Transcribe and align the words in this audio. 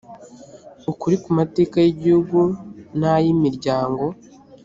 ukuri 0.91 1.15
ku 1.23 1.29
mateka 1.37 1.75
y 1.83 1.87
igihugu 1.93 2.39
n 2.99 3.01
ay 3.13 3.25
imiryango 3.33 4.03